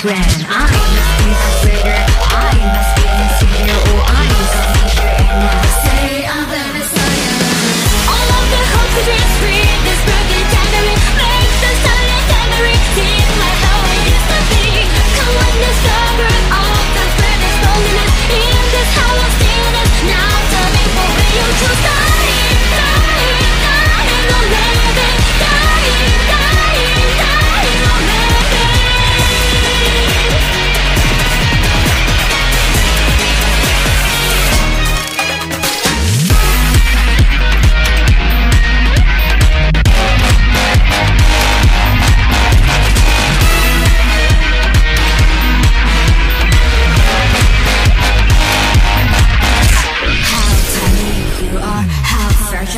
[0.00, 0.46] grand.
[0.48, 1.09] I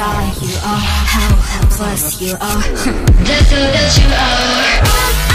[0.03, 0.81] star you are,
[1.15, 2.63] how helpless you are.
[3.23, 5.32] That's all that you are.